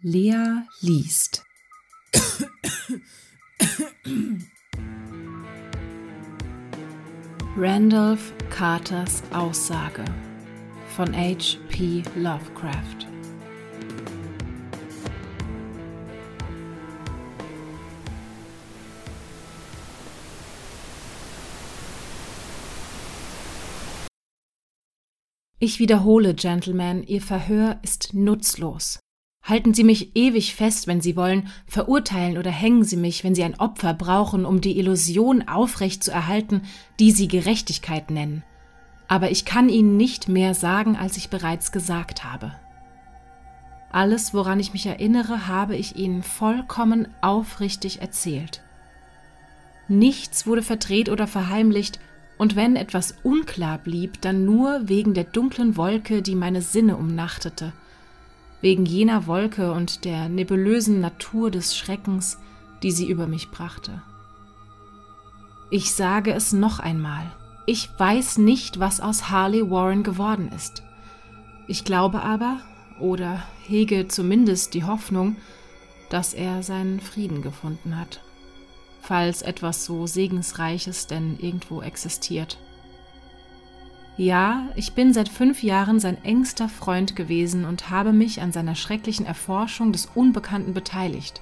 Lea 0.00 0.62
liest. 0.80 1.42
Randolph 7.56 8.32
Carters 8.48 9.24
Aussage 9.32 10.04
von 10.94 11.12
H.P. 11.12 12.04
Lovecraft 12.14 13.08
Ich 25.58 25.80
wiederhole, 25.80 26.34
Gentlemen, 26.34 27.02
Ihr 27.02 27.20
Verhör 27.20 27.80
ist 27.82 28.14
nutzlos. 28.14 29.00
Halten 29.48 29.72
Sie 29.72 29.82
mich 29.82 30.14
ewig 30.14 30.54
fest, 30.54 30.86
wenn 30.86 31.00
Sie 31.00 31.16
wollen, 31.16 31.48
verurteilen 31.66 32.36
oder 32.36 32.50
hängen 32.50 32.84
Sie 32.84 32.98
mich, 32.98 33.24
wenn 33.24 33.34
Sie 33.34 33.42
ein 33.42 33.58
Opfer 33.58 33.94
brauchen, 33.94 34.44
um 34.44 34.60
die 34.60 34.78
Illusion 34.78 35.48
aufrecht 35.48 36.04
zu 36.04 36.10
erhalten, 36.10 36.62
die 37.00 37.12
Sie 37.12 37.28
Gerechtigkeit 37.28 38.10
nennen. 38.10 38.44
Aber 39.08 39.30
ich 39.30 39.46
kann 39.46 39.70
Ihnen 39.70 39.96
nicht 39.96 40.28
mehr 40.28 40.52
sagen, 40.52 40.96
als 40.96 41.16
ich 41.16 41.30
bereits 41.30 41.72
gesagt 41.72 42.24
habe. 42.24 42.52
Alles, 43.90 44.34
woran 44.34 44.60
ich 44.60 44.74
mich 44.74 44.84
erinnere, 44.84 45.48
habe 45.48 45.76
ich 45.76 45.96
Ihnen 45.96 46.22
vollkommen 46.22 47.08
aufrichtig 47.22 48.02
erzählt. 48.02 48.62
Nichts 49.88 50.46
wurde 50.46 50.62
verdreht 50.62 51.08
oder 51.08 51.26
verheimlicht, 51.26 52.00
und 52.36 52.54
wenn 52.54 52.76
etwas 52.76 53.16
unklar 53.22 53.78
blieb, 53.78 54.20
dann 54.20 54.44
nur 54.44 54.88
wegen 54.90 55.14
der 55.14 55.24
dunklen 55.24 55.78
Wolke, 55.78 56.20
die 56.20 56.34
meine 56.34 56.60
Sinne 56.60 56.96
umnachtete, 56.98 57.72
wegen 58.60 58.86
jener 58.86 59.26
Wolke 59.26 59.72
und 59.72 60.04
der 60.04 60.28
nebulösen 60.28 61.00
Natur 61.00 61.50
des 61.50 61.76
Schreckens, 61.76 62.38
die 62.82 62.90
sie 62.90 63.08
über 63.08 63.26
mich 63.26 63.50
brachte. 63.50 64.02
Ich 65.70 65.92
sage 65.94 66.32
es 66.32 66.52
noch 66.52 66.78
einmal, 66.78 67.30
ich 67.66 67.88
weiß 67.98 68.38
nicht, 68.38 68.80
was 68.80 69.00
aus 69.00 69.30
Harley 69.30 69.70
Warren 69.70 70.02
geworden 70.02 70.50
ist. 70.54 70.82
Ich 71.66 71.84
glaube 71.84 72.22
aber, 72.22 72.60
oder 72.98 73.42
hege 73.66 74.08
zumindest 74.08 74.74
die 74.74 74.84
Hoffnung, 74.84 75.36
dass 76.08 76.32
er 76.32 76.62
seinen 76.62 77.00
Frieden 77.00 77.42
gefunden 77.42 77.98
hat 77.98 78.20
falls 79.08 79.40
etwas 79.40 79.86
so 79.86 80.06
Segensreiches 80.06 81.06
denn 81.06 81.38
irgendwo 81.38 81.80
existiert. 81.80 82.58
Ja, 84.18 84.66
ich 84.74 84.94
bin 84.94 85.14
seit 85.14 85.28
fünf 85.28 85.62
Jahren 85.62 86.00
sein 86.00 86.22
engster 86.24 86.68
Freund 86.68 87.14
gewesen 87.14 87.64
und 87.64 87.88
habe 87.88 88.12
mich 88.12 88.42
an 88.42 88.50
seiner 88.50 88.74
schrecklichen 88.74 89.24
Erforschung 89.24 89.92
des 89.92 90.06
Unbekannten 90.12 90.74
beteiligt. 90.74 91.40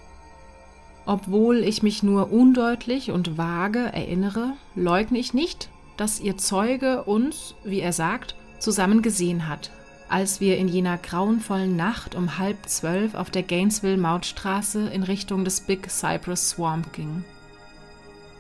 Obwohl 1.07 1.65
ich 1.65 1.83
mich 1.83 2.03
nur 2.03 2.31
undeutlich 2.31 3.11
und 3.13 3.39
vage 3.39 3.79
erinnere, 3.79 4.53
leugne 4.75 5.19
ich 5.19 5.33
nicht, 5.33 5.71
dass 5.97 6.21
ihr 6.21 6.37
Zeuge 6.37 7.05
uns, 7.05 7.55
wie 7.65 7.81
er 7.81 7.95
sagt, 7.95 8.35
zusammen 8.59 9.01
gesehen 9.01 9.49
hat, 9.49 9.71
als 10.11 10.43
wir 10.43 10.59
in 10.59 10.69
jener 10.69 10.99
grauenvollen 10.99 11.77
Nacht 11.77 12.15
um 12.15 12.37
halb 12.37 12.69
zwölf 12.69 13.15
auf 13.15 13.31
der 13.31 13.43
Gainesville-Mautstraße 13.43 14.91
in 14.91 15.03
Richtung 15.03 15.47
des 15.47 15.63
Big 15.63 15.91
Cypress 15.91 16.51
Swamp 16.51 16.93
gingen. 16.93 17.25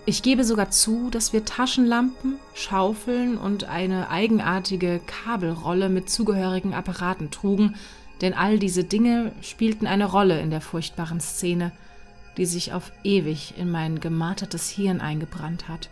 Ich 0.09 0.23
gebe 0.23 0.45
sogar 0.45 0.71
zu, 0.71 1.11
dass 1.11 1.33
wir 1.33 1.45
Taschenlampen, 1.45 2.37
Schaufeln 2.55 3.37
und 3.37 3.65
eine 3.65 4.09
eigenartige 4.09 5.01
Kabelrolle 5.05 5.89
mit 5.89 6.09
zugehörigen 6.09 6.75
Apparaten 6.75 7.33
trugen, 7.33 7.75
denn 8.21 8.33
all 8.33 8.61
diese 8.61 8.84
Dinge 8.84 9.33
spielten 9.43 9.89
eine 9.89 10.05
Rolle 10.05 10.41
in 10.41 10.51
der 10.51 10.61
furchtbaren 10.61 11.19
Szene, 11.19 11.73
die 12.37 12.47
sich 12.47 12.73
auf 12.73 12.93
ewig 13.03 13.55
in 13.59 13.69
mein 13.69 13.99
gemartertes 13.99 14.71
Hirn 14.71 15.01
eingebrannt 15.01 15.67
hat. 15.67 15.91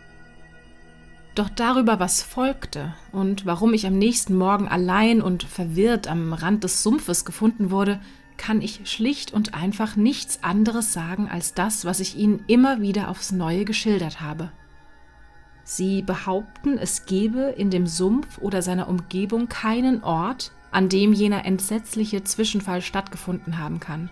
Doch 1.35 1.49
darüber, 1.49 1.99
was 1.99 2.23
folgte 2.23 2.93
und 3.11 3.45
warum 3.45 3.73
ich 3.73 3.85
am 3.85 3.97
nächsten 3.97 4.37
Morgen 4.37 4.69
allein 4.69 5.21
und 5.21 5.43
verwirrt 5.43 6.07
am 6.07 6.31
Rand 6.31 6.63
des 6.63 6.83
Sumpfes 6.83 7.25
gefunden 7.25 7.69
wurde, 7.69 7.99
kann 8.37 8.61
ich 8.61 8.81
schlicht 8.89 9.33
und 9.33 9.53
einfach 9.53 9.95
nichts 9.95 10.43
anderes 10.43 10.93
sagen 10.93 11.29
als 11.29 11.53
das, 11.53 11.85
was 11.85 11.99
ich 11.99 12.17
Ihnen 12.17 12.43
immer 12.47 12.81
wieder 12.81 13.09
aufs 13.09 13.31
Neue 13.31 13.65
geschildert 13.65 14.21
habe. 14.21 14.51
Sie 15.63 16.03
behaupten, 16.03 16.77
es 16.77 17.05
gebe 17.05 17.53
in 17.57 17.71
dem 17.71 17.87
Sumpf 17.87 18.37
oder 18.37 18.61
seiner 18.61 18.87
Umgebung 18.87 19.49
keinen 19.49 20.03
Ort, 20.03 20.51
an 20.71 20.89
dem 20.89 21.11
jener 21.11 21.45
entsetzliche 21.45 22.23
Zwischenfall 22.23 22.81
stattgefunden 22.81 23.57
haben 23.57 23.79
kann. 23.79 24.11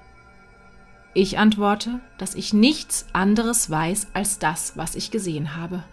Ich 1.14 1.38
antworte, 1.38 2.00
dass 2.18 2.34
ich 2.34 2.54
nichts 2.54 3.06
anderes 3.14 3.70
weiß 3.70 4.08
als 4.14 4.40
das, 4.40 4.76
was 4.78 4.96
ich 4.96 5.12
gesehen 5.12 5.56
habe. 5.56 5.84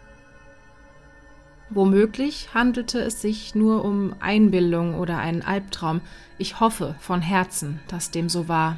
Womöglich 1.73 2.53
handelte 2.53 3.01
es 3.01 3.23
sich 3.23 3.55
nur 3.55 3.85
um 3.85 4.15
Einbildung 4.19 4.97
oder 4.97 5.19
einen 5.19 5.43
Albtraum. 5.43 6.01
Ich 6.37 6.59
hoffe 6.59 6.97
von 6.99 7.23
Herzen, 7.23 7.79
dass 7.87 8.11
dem 8.11 8.29
so 8.29 8.49
war. 8.49 8.77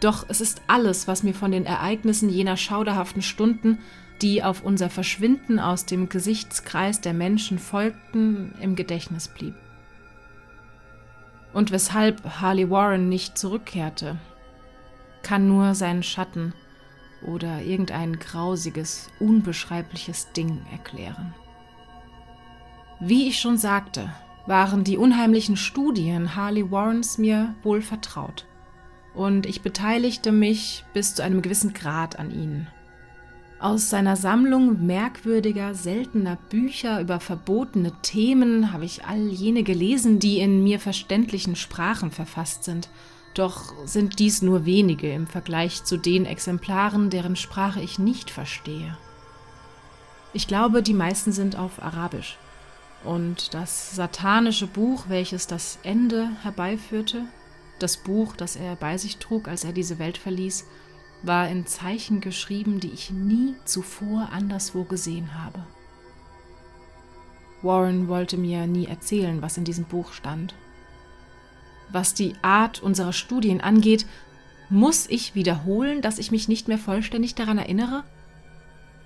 Doch 0.00 0.24
es 0.28 0.40
ist 0.40 0.62
alles, 0.66 1.06
was 1.08 1.22
mir 1.22 1.34
von 1.34 1.52
den 1.52 1.66
Ereignissen 1.66 2.30
jener 2.30 2.56
schauderhaften 2.56 3.20
Stunden, 3.20 3.78
die 4.22 4.42
auf 4.42 4.64
unser 4.64 4.88
Verschwinden 4.88 5.58
aus 5.58 5.84
dem 5.84 6.08
Gesichtskreis 6.08 7.02
der 7.02 7.12
Menschen 7.12 7.58
folgten, 7.58 8.54
im 8.60 8.76
Gedächtnis 8.76 9.28
blieb. 9.28 9.54
Und 11.52 11.70
weshalb 11.70 12.40
Harley 12.40 12.70
Warren 12.70 13.10
nicht 13.10 13.36
zurückkehrte, 13.36 14.16
kann 15.22 15.48
nur 15.48 15.74
sein 15.74 16.02
Schatten 16.02 16.54
oder 17.26 17.60
irgendein 17.60 18.18
grausiges, 18.18 19.10
unbeschreibliches 19.20 20.32
Ding 20.32 20.62
erklären. 20.72 21.34
Wie 23.00 23.28
ich 23.28 23.40
schon 23.40 23.58
sagte, 23.58 24.12
waren 24.46 24.84
die 24.84 24.96
unheimlichen 24.96 25.56
Studien 25.56 26.36
Harley 26.36 26.70
Warrens 26.70 27.18
mir 27.18 27.54
wohl 27.62 27.82
vertraut. 27.82 28.46
Und 29.14 29.46
ich 29.46 29.62
beteiligte 29.62 30.32
mich 30.32 30.84
bis 30.92 31.14
zu 31.14 31.22
einem 31.22 31.42
gewissen 31.42 31.72
Grad 31.72 32.18
an 32.18 32.30
ihnen. 32.30 32.68
Aus 33.60 33.88
seiner 33.88 34.16
Sammlung 34.16 34.84
merkwürdiger, 34.84 35.74
seltener 35.74 36.36
Bücher 36.50 37.00
über 37.00 37.20
verbotene 37.20 37.92
Themen 38.02 38.72
habe 38.72 38.84
ich 38.84 39.06
all 39.06 39.28
jene 39.28 39.62
gelesen, 39.62 40.18
die 40.18 40.40
in 40.40 40.62
mir 40.62 40.78
verständlichen 40.78 41.56
Sprachen 41.56 42.10
verfasst 42.10 42.64
sind. 42.64 42.90
Doch 43.34 43.72
sind 43.86 44.18
dies 44.18 44.42
nur 44.42 44.66
wenige 44.66 45.12
im 45.12 45.26
Vergleich 45.26 45.84
zu 45.84 45.96
den 45.96 46.26
Exemplaren, 46.26 47.10
deren 47.10 47.36
Sprache 47.36 47.80
ich 47.80 47.98
nicht 47.98 48.30
verstehe. 48.30 48.96
Ich 50.32 50.46
glaube, 50.46 50.82
die 50.82 50.94
meisten 50.94 51.32
sind 51.32 51.56
auf 51.56 51.82
Arabisch. 51.82 52.36
Und 53.04 53.52
das 53.52 53.94
satanische 53.94 54.66
Buch, 54.66 55.04
welches 55.08 55.46
das 55.46 55.78
Ende 55.82 56.30
herbeiführte, 56.42 57.26
das 57.78 57.98
Buch, 57.98 58.34
das 58.34 58.56
er 58.56 58.76
bei 58.76 58.96
sich 58.96 59.18
trug, 59.18 59.46
als 59.46 59.64
er 59.64 59.72
diese 59.72 59.98
Welt 59.98 60.16
verließ, 60.16 60.64
war 61.22 61.48
in 61.48 61.66
Zeichen 61.66 62.20
geschrieben, 62.20 62.80
die 62.80 62.90
ich 62.90 63.10
nie 63.10 63.54
zuvor 63.64 64.30
anderswo 64.32 64.84
gesehen 64.84 65.42
habe. 65.42 65.64
Warren 67.62 68.08
wollte 68.08 68.36
mir 68.36 68.66
nie 68.66 68.86
erzählen, 68.86 69.40
was 69.42 69.56
in 69.56 69.64
diesem 69.64 69.84
Buch 69.84 70.12
stand. 70.12 70.54
Was 71.90 72.14
die 72.14 72.34
Art 72.42 72.82
unserer 72.82 73.12
Studien 73.12 73.60
angeht, 73.60 74.06
muss 74.68 75.08
ich 75.08 75.34
wiederholen, 75.34 76.02
dass 76.02 76.18
ich 76.18 76.30
mich 76.30 76.48
nicht 76.48 76.68
mehr 76.68 76.78
vollständig 76.78 77.34
daran 77.34 77.58
erinnere? 77.58 78.04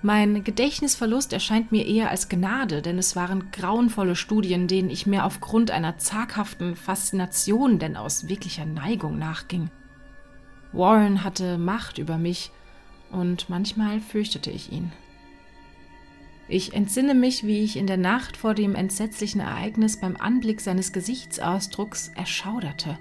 Mein 0.01 0.45
Gedächtnisverlust 0.45 1.33
erscheint 1.33 1.73
mir 1.73 1.85
eher 1.85 2.11
als 2.11 2.29
Gnade, 2.29 2.83
denn 2.83 2.99
es 2.99 3.17
waren 3.17 3.51
grauenvolle 3.51 4.15
Studien, 4.15 4.69
denen 4.69 4.91
ich 4.91 5.07
mir 5.07 5.25
aufgrund 5.25 5.73
einer 5.73 5.99
zaghaften 5.99 6.77
Faszination, 6.77 7.81
denn 7.81 7.97
aus 7.97 8.29
wirklicher 8.29 8.65
Neigung 8.65 9.19
nachging. 9.19 9.71
Warren 10.73 11.25
hatte 11.25 11.59
Macht 11.59 11.99
über 11.99 12.17
mich, 12.17 12.53
und 13.11 13.49
manchmal 13.49 14.01
fürchtete 14.01 14.51
ich 14.51 14.71
ihn. 14.71 14.93
Ich 16.47 16.75
entsinne 16.75 17.15
mich, 17.15 17.45
wie 17.45 17.65
ich 17.65 17.77
in 17.77 17.87
der 17.87 17.97
Nacht 17.97 18.37
vor 18.37 18.55
dem 18.55 18.75
entsetzlichen 18.75 19.41
Ereignis 19.41 19.99
beim 19.99 20.17
Anblick 20.17 20.61
seines 20.61 20.93
Gesichtsausdrucks 20.93 22.13
erschauderte, 22.15 22.99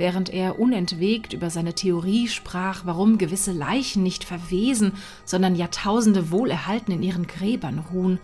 während 0.00 0.30
er 0.30 0.58
unentwegt 0.58 1.34
über 1.34 1.50
seine 1.50 1.74
Theorie 1.74 2.26
sprach, 2.26 2.86
warum 2.86 3.18
gewisse 3.18 3.52
Leichen 3.52 4.02
nicht 4.02 4.24
verwesen, 4.24 4.94
sondern 5.26 5.54
Jahrtausende 5.54 6.30
wohlerhalten 6.30 6.94
in 6.94 7.02
ihren 7.02 7.26
Gräbern 7.26 7.84
ruhen. 7.92 8.18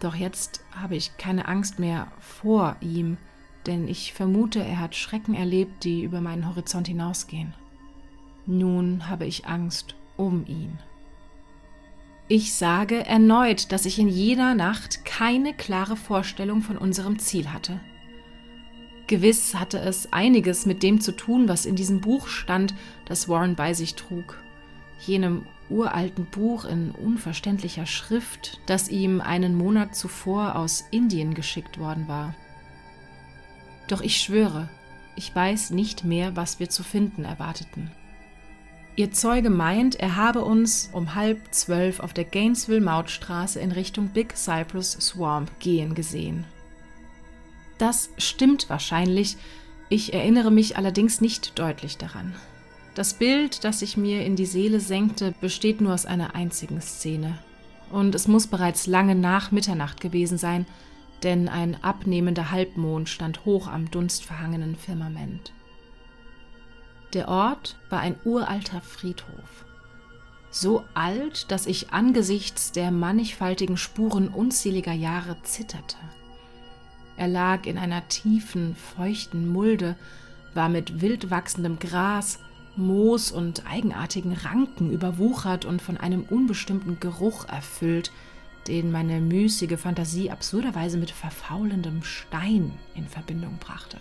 Doch 0.00 0.14
jetzt 0.14 0.64
habe 0.74 0.96
ich 0.96 1.18
keine 1.18 1.48
Angst 1.48 1.78
mehr 1.78 2.08
vor 2.18 2.76
ihm, 2.80 3.18
denn 3.66 3.86
ich 3.86 4.14
vermute, 4.14 4.64
er 4.64 4.80
hat 4.80 4.96
Schrecken 4.96 5.34
erlebt, 5.34 5.84
die 5.84 6.02
über 6.02 6.22
meinen 6.22 6.48
Horizont 6.48 6.88
hinausgehen. 6.88 7.52
Nun 8.46 9.06
habe 9.10 9.26
ich 9.26 9.46
Angst 9.46 9.94
um 10.16 10.46
ihn. 10.46 10.78
Ich 12.26 12.54
sage 12.54 13.04
erneut, 13.04 13.70
dass 13.70 13.84
ich 13.84 13.98
in 13.98 14.08
jener 14.08 14.54
Nacht 14.54 15.04
keine 15.04 15.52
klare 15.52 15.96
Vorstellung 15.96 16.62
von 16.62 16.78
unserem 16.78 17.18
Ziel 17.18 17.52
hatte. 17.52 17.80
Gewiss 19.06 19.54
hatte 19.54 19.78
es 19.78 20.12
einiges 20.12 20.64
mit 20.64 20.82
dem 20.82 21.00
zu 21.00 21.12
tun, 21.12 21.48
was 21.48 21.66
in 21.66 21.76
diesem 21.76 22.00
Buch 22.00 22.26
stand, 22.26 22.74
das 23.04 23.28
Warren 23.28 23.54
bei 23.54 23.74
sich 23.74 23.94
trug, 23.94 24.38
jenem 25.00 25.46
uralten 25.68 26.26
Buch 26.26 26.64
in 26.64 26.90
unverständlicher 26.90 27.86
Schrift, 27.86 28.60
das 28.66 28.88
ihm 28.88 29.20
einen 29.20 29.54
Monat 29.54 29.94
zuvor 29.94 30.56
aus 30.56 30.84
Indien 30.90 31.34
geschickt 31.34 31.78
worden 31.78 32.08
war. 32.08 32.34
Doch 33.88 34.00
ich 34.00 34.16
schwöre, 34.16 34.68
ich 35.16 35.34
weiß 35.34 35.70
nicht 35.70 36.04
mehr, 36.04 36.36
was 36.36 36.58
wir 36.58 36.70
zu 36.70 36.82
finden 36.82 37.24
erwarteten. 37.24 37.90
Ihr 38.96 39.10
Zeuge 39.10 39.50
meint, 39.50 39.96
er 39.96 40.16
habe 40.16 40.44
uns 40.44 40.88
um 40.92 41.14
halb 41.14 41.52
zwölf 41.52 41.98
auf 42.00 42.14
der 42.14 42.24
Gainesville-Mautstraße 42.24 43.58
in 43.58 43.72
Richtung 43.72 44.08
Big 44.08 44.36
Cypress 44.36 44.92
Swamp 45.00 45.58
gehen 45.58 45.94
gesehen. 45.94 46.46
Das 47.84 48.08
stimmt 48.16 48.70
wahrscheinlich, 48.70 49.36
ich 49.90 50.14
erinnere 50.14 50.50
mich 50.50 50.78
allerdings 50.78 51.20
nicht 51.20 51.58
deutlich 51.58 51.98
daran. 51.98 52.34
Das 52.94 53.12
Bild, 53.12 53.62
das 53.62 53.80
sich 53.80 53.98
mir 53.98 54.24
in 54.24 54.36
die 54.36 54.46
Seele 54.46 54.80
senkte, 54.80 55.34
besteht 55.38 55.82
nur 55.82 55.92
aus 55.92 56.06
einer 56.06 56.34
einzigen 56.34 56.80
Szene. 56.80 57.38
Und 57.90 58.14
es 58.14 58.26
muss 58.26 58.46
bereits 58.46 58.86
lange 58.86 59.14
nach 59.14 59.50
Mitternacht 59.50 60.00
gewesen 60.00 60.38
sein, 60.38 60.64
denn 61.24 61.46
ein 61.50 61.76
abnehmender 61.84 62.50
Halbmond 62.50 63.10
stand 63.10 63.44
hoch 63.44 63.68
am 63.68 63.90
dunstverhangenen 63.90 64.76
Firmament. 64.76 65.52
Der 67.12 67.28
Ort 67.28 67.76
war 67.90 68.00
ein 68.00 68.16
uralter 68.24 68.80
Friedhof. 68.80 69.66
So 70.50 70.84
alt, 70.94 71.50
dass 71.50 71.66
ich 71.66 71.92
angesichts 71.92 72.72
der 72.72 72.90
mannigfaltigen 72.90 73.76
Spuren 73.76 74.28
unzähliger 74.28 74.94
Jahre 74.94 75.36
zitterte. 75.42 75.98
Er 77.16 77.28
lag 77.28 77.66
in 77.66 77.78
einer 77.78 78.06
tiefen, 78.08 78.74
feuchten 78.76 79.48
Mulde, 79.48 79.96
war 80.54 80.68
mit 80.68 81.00
wild 81.00 81.30
wachsendem 81.30 81.78
Gras, 81.78 82.38
Moos 82.76 83.30
und 83.30 83.66
eigenartigen 83.70 84.32
Ranken 84.32 84.90
überwuchert 84.90 85.64
und 85.64 85.80
von 85.80 85.96
einem 85.96 86.24
unbestimmten 86.24 86.98
Geruch 86.98 87.48
erfüllt, 87.48 88.10
den 88.66 88.90
meine 88.90 89.20
müßige 89.20 89.78
Fantasie 89.78 90.30
absurderweise 90.30 90.98
mit 90.98 91.10
verfaulendem 91.10 92.02
Stein 92.02 92.72
in 92.94 93.06
Verbindung 93.06 93.58
brachte. 93.58 93.98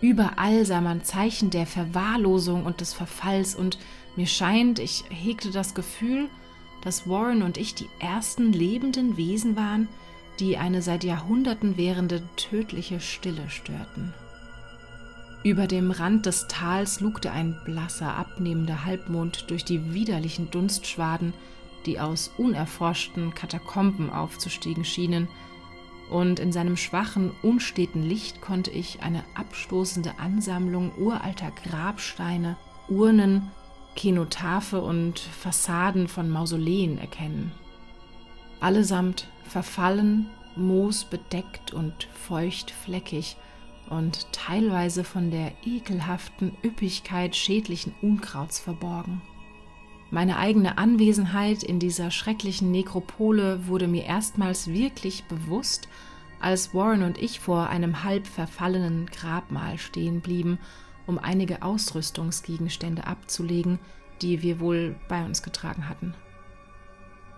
Überall 0.00 0.64
sah 0.64 0.80
man 0.80 1.04
Zeichen 1.04 1.50
der 1.50 1.66
Verwahrlosung 1.66 2.64
und 2.64 2.80
des 2.80 2.94
Verfalls, 2.94 3.54
und 3.54 3.78
mir 4.16 4.26
scheint, 4.26 4.78
ich 4.78 5.04
hegte 5.10 5.50
das 5.50 5.74
Gefühl, 5.74 6.28
dass 6.82 7.06
Warren 7.06 7.42
und 7.42 7.58
ich 7.58 7.74
die 7.74 7.90
ersten 7.98 8.52
lebenden 8.52 9.18
Wesen 9.18 9.56
waren, 9.56 9.88
die 10.38 10.56
eine 10.56 10.82
seit 10.82 11.04
Jahrhunderten 11.04 11.76
währende 11.76 12.22
tödliche 12.36 13.00
Stille 13.00 13.48
störten. 13.50 14.14
Über 15.42 15.66
dem 15.66 15.90
Rand 15.90 16.26
des 16.26 16.48
Tals 16.48 17.00
lugte 17.00 17.32
ein 17.32 17.58
blasser, 17.64 18.14
abnehmender 18.14 18.84
Halbmond 18.84 19.50
durch 19.50 19.64
die 19.64 19.94
widerlichen 19.94 20.50
Dunstschwaden, 20.50 21.32
die 21.86 21.98
aus 21.98 22.30
unerforschten 22.36 23.34
Katakomben 23.34 24.10
aufzustiegen 24.10 24.84
schienen, 24.84 25.28
und 26.10 26.40
in 26.40 26.50
seinem 26.50 26.76
schwachen, 26.76 27.30
unsteten 27.40 28.02
Licht 28.02 28.40
konnte 28.40 28.72
ich 28.72 29.00
eine 29.02 29.22
abstoßende 29.34 30.18
Ansammlung 30.18 30.90
uralter 30.98 31.52
Grabsteine, 31.64 32.56
Urnen, 32.88 33.50
Kenotaphe 33.94 34.80
und 34.80 35.20
Fassaden 35.20 36.08
von 36.08 36.28
Mausoleen 36.28 36.98
erkennen. 36.98 37.52
Allesamt 38.60 39.26
verfallen, 39.44 40.28
moosbedeckt 40.54 41.72
und 41.72 42.08
feuchtfleckig 42.14 43.36
und 43.88 44.30
teilweise 44.32 45.02
von 45.02 45.30
der 45.30 45.52
ekelhaften 45.64 46.56
Üppigkeit 46.62 47.34
schädlichen 47.34 47.94
Unkrauts 48.02 48.60
verborgen. 48.60 49.22
Meine 50.10 50.38
eigene 50.38 50.76
Anwesenheit 50.76 51.62
in 51.62 51.78
dieser 51.78 52.10
schrecklichen 52.10 52.70
Nekropole 52.70 53.66
wurde 53.66 53.88
mir 53.88 54.04
erstmals 54.04 54.68
wirklich 54.68 55.24
bewusst, 55.24 55.88
als 56.40 56.74
Warren 56.74 57.02
und 57.02 57.18
ich 57.18 57.38
vor 57.38 57.68
einem 57.68 58.02
halb 58.02 58.26
verfallenen 58.26 59.06
Grabmal 59.06 59.78
stehen 59.78 60.20
blieben, 60.20 60.58
um 61.06 61.18
einige 61.18 61.62
Ausrüstungsgegenstände 61.62 63.06
abzulegen, 63.06 63.78
die 64.20 64.42
wir 64.42 64.60
wohl 64.60 64.96
bei 65.08 65.24
uns 65.24 65.42
getragen 65.42 65.88
hatten. 65.88 66.14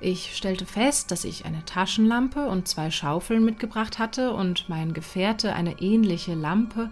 Ich 0.04 0.37
stellte 0.37 0.66
fest, 0.66 1.12
dass 1.12 1.22
ich 1.22 1.44
eine 1.44 1.64
Taschenlampe 1.64 2.49
und 2.49 2.66
zwei 2.66 2.90
Schaufeln 2.90 3.44
mitgebracht 3.44 4.00
hatte 4.00 4.32
und 4.32 4.69
mein 4.69 4.94
Gefährte 4.94 5.52
eine 5.52 5.81
ähnliche 5.81 6.34
Lampe 6.34 6.90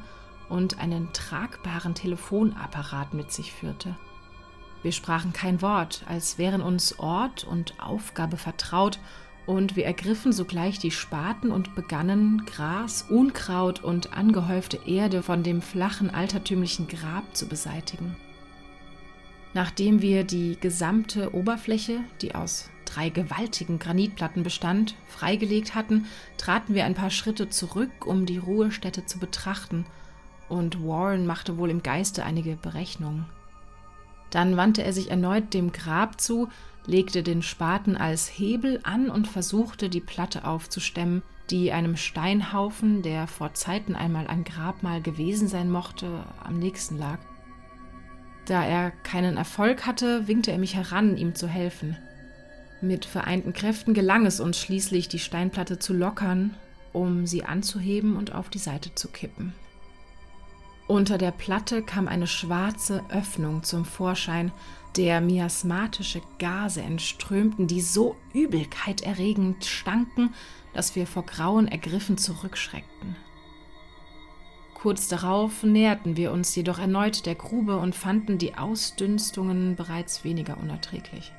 und 0.48 0.78
einen 0.78 1.12
tragbaren 1.12 1.96
Telefonapparat 1.96 3.12
mit 3.12 3.32
sich 3.32 3.52
führte. 3.52 3.96
Wir 4.84 4.92
sprachen 4.92 5.32
kein 5.32 5.60
Wort, 5.60 6.04
als 6.08 6.38
wären 6.38 6.62
uns 6.62 7.00
Ort 7.00 7.42
und 7.42 7.74
Aufgabe 7.80 8.36
vertraut, 8.36 9.00
und 9.44 9.74
wir 9.74 9.86
ergriffen 9.86 10.32
sogleich 10.32 10.78
die 10.78 10.92
Spaten 10.92 11.50
und 11.50 11.74
begannen, 11.74 12.44
Gras, 12.46 13.06
Unkraut 13.08 13.82
und 13.82 14.12
angehäufte 14.12 14.78
Erde 14.86 15.24
von 15.24 15.42
dem 15.42 15.62
flachen 15.62 16.10
altertümlichen 16.10 16.86
Grab 16.86 17.24
zu 17.36 17.48
beseitigen. 17.48 18.14
Nachdem 19.52 20.00
wir 20.00 20.22
die 20.22 20.56
gesamte 20.60 21.34
Oberfläche, 21.34 22.04
die 22.22 22.36
aus 22.36 22.70
drei 22.92 23.08
gewaltigen 23.08 23.78
Granitplatten 23.78 24.42
bestand, 24.42 24.94
freigelegt 25.08 25.74
hatten, 25.74 26.06
traten 26.38 26.74
wir 26.74 26.84
ein 26.84 26.94
paar 26.94 27.10
Schritte 27.10 27.48
zurück, 27.48 28.06
um 28.06 28.26
die 28.26 28.38
Ruhestätte 28.38 29.06
zu 29.06 29.18
betrachten, 29.18 29.86
und 30.48 30.84
Warren 30.84 31.26
machte 31.26 31.58
wohl 31.58 31.70
im 31.70 31.82
Geiste 31.82 32.24
einige 32.24 32.56
Berechnungen. 32.56 33.26
Dann 34.30 34.56
wandte 34.56 34.82
er 34.82 34.92
sich 34.92 35.10
erneut 35.10 35.54
dem 35.54 35.72
Grab 35.72 36.20
zu, 36.20 36.48
legte 36.86 37.22
den 37.22 37.42
Spaten 37.42 37.96
als 37.96 38.26
Hebel 38.26 38.80
an 38.82 39.10
und 39.10 39.28
versuchte, 39.28 39.88
die 39.88 40.00
Platte 40.00 40.44
aufzustemmen, 40.44 41.22
die 41.50 41.72
einem 41.72 41.96
Steinhaufen, 41.96 43.02
der 43.02 43.26
vor 43.26 43.54
Zeiten 43.54 43.94
einmal 43.94 44.26
ein 44.26 44.44
Grabmal 44.44 45.02
gewesen 45.02 45.48
sein 45.48 45.70
mochte, 45.70 46.24
am 46.42 46.58
nächsten 46.58 46.96
lag. 46.96 47.18
Da 48.46 48.64
er 48.64 48.90
keinen 48.90 49.36
Erfolg 49.36 49.86
hatte, 49.86 50.26
winkte 50.26 50.52
er 50.52 50.58
mich 50.58 50.74
heran, 50.74 51.16
ihm 51.16 51.34
zu 51.34 51.46
helfen. 51.46 51.96
Mit 52.82 53.04
vereinten 53.04 53.52
Kräften 53.52 53.92
gelang 53.92 54.24
es 54.24 54.40
uns 54.40 54.58
schließlich, 54.58 55.08
die 55.08 55.18
Steinplatte 55.18 55.78
zu 55.78 55.92
lockern, 55.92 56.54
um 56.92 57.26
sie 57.26 57.44
anzuheben 57.44 58.16
und 58.16 58.34
auf 58.34 58.48
die 58.48 58.58
Seite 58.58 58.94
zu 58.94 59.08
kippen. 59.08 59.52
Unter 60.86 61.18
der 61.18 61.30
Platte 61.30 61.82
kam 61.82 62.08
eine 62.08 62.26
schwarze 62.26 63.04
Öffnung 63.10 63.62
zum 63.62 63.84
Vorschein, 63.84 64.50
der 64.96 65.20
miasmatische 65.20 66.20
Gase 66.38 66.82
entströmten, 66.82 67.68
die 67.68 67.80
so 67.80 68.16
übelkeiterregend 68.32 69.64
stanken, 69.64 70.34
dass 70.74 70.96
wir 70.96 71.06
vor 71.06 71.24
Grauen 71.24 71.68
ergriffen 71.68 72.18
zurückschreckten. 72.18 73.14
Kurz 74.74 75.08
darauf 75.08 75.62
näherten 75.62 76.16
wir 76.16 76.32
uns 76.32 76.56
jedoch 76.56 76.78
erneut 76.78 77.26
der 77.26 77.34
Grube 77.34 77.76
und 77.76 77.94
fanden 77.94 78.38
die 78.38 78.56
Ausdünstungen 78.56 79.76
bereits 79.76 80.24
weniger 80.24 80.56
unerträglich. 80.56 81.32